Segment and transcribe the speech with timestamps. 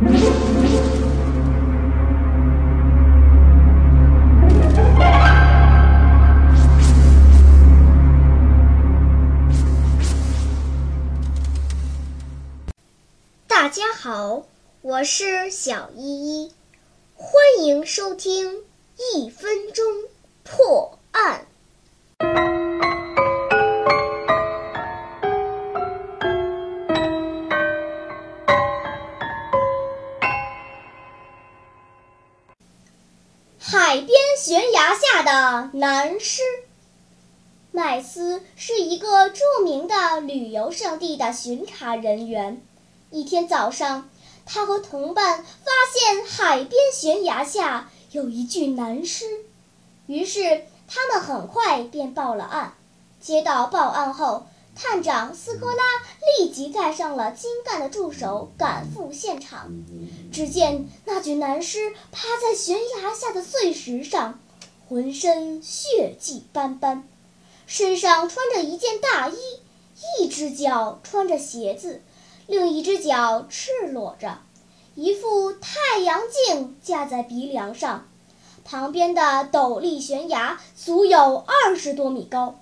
[0.00, 0.08] 大
[13.68, 14.46] 家好，
[14.80, 16.52] 我是小依依，
[17.14, 18.62] 欢迎收听
[19.14, 19.84] 一分钟
[35.22, 36.42] 的男尸。
[37.72, 42.60] 麦斯是一个著名的旅游胜地的巡查人员。
[43.10, 44.10] 一天早上，
[44.44, 49.24] 他和同伴发现海边悬崖下有一具男尸，
[50.06, 52.74] 于是他们很快便报了案。
[53.20, 55.82] 接到报案后，探长斯科拉
[56.38, 59.70] 立即带上了精干的助手赶赴现场。
[60.32, 64.40] 只见那具男尸趴在悬崖下的碎石上，
[64.90, 67.04] 浑身血迹斑斑，
[67.64, 69.36] 身上穿着一件大衣，
[70.18, 72.02] 一只脚穿着鞋子。
[72.48, 74.40] 另一只脚赤裸着，
[74.96, 78.08] 一副太阳镜架在鼻梁上，
[78.64, 82.58] 旁边的陡立悬崖足有二十多米高。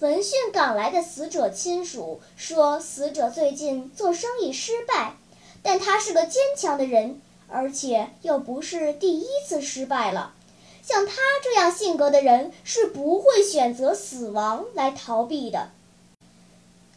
[0.00, 5.16] 闻讯赶来的死者亲属说，死者最近做生意失败，
[5.62, 10.34] 但他是个坚强的人，而且又不是第一次失败了。
[10.82, 15.70] 像他这样性格的人是不会选择死亡来逃避的。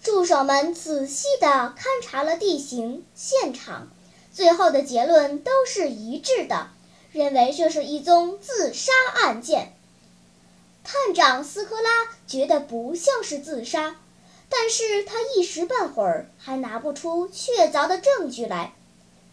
[0.03, 3.87] 助手们仔细地勘察了地形、现场，
[4.33, 6.69] 最后的结论都是一致的，
[7.11, 9.73] 认为这是一宗自杀案件。
[10.83, 11.89] 探长斯科拉
[12.27, 13.95] 觉得不像是自杀，
[14.49, 18.73] 但是他一时半会儿还拿不出确凿的证据来。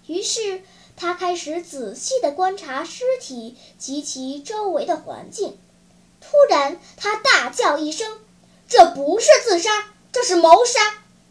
[0.06, 0.62] 于是
[1.02, 5.58] 他开始仔细地观察尸体及其周围的环境。
[6.20, 8.20] 突然，他大叫一声
[8.70, 10.80] ：“这不是自杀！”这是谋杀，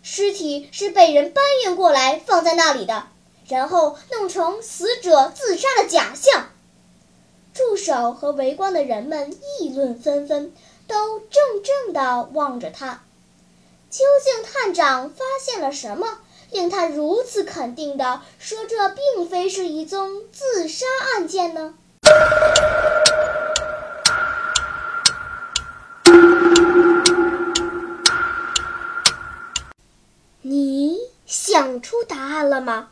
[0.03, 3.07] 尸体是被人搬运过来放在那里的，
[3.47, 6.50] 然后弄成死者自杀的假象。
[7.53, 10.53] 助手和围观的人们议论纷纷，
[10.85, 13.06] 都怔怔地望着他。
[13.90, 16.19] 究竟探长发现了什么，
[16.51, 20.85] 令他如此肯定地说这并非是一宗自杀
[21.16, 21.73] 案件呢？
[30.41, 32.90] 你想出答案了吗？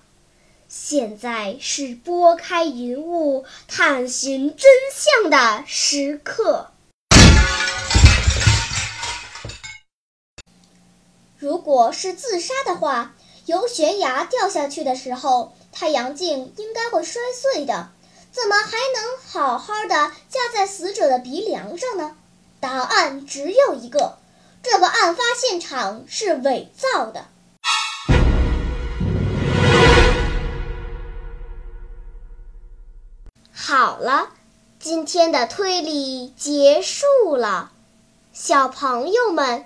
[0.70, 6.72] 现在是拨开云雾探寻真相的时刻。
[11.38, 13.14] 如果是自杀的话，
[13.50, 17.90] 由悬崖掉下去的时候，太阳镜应该会摔碎的，
[18.32, 22.16] 怎么还能好好的架在死者的鼻梁上呢？
[22.60, 24.20] 答案只有一个，
[24.62, 27.26] 这个案发现场是伪造的。
[33.52, 34.30] 好了，
[34.80, 37.72] 今天的推理结束了。
[38.32, 39.66] 小朋友们，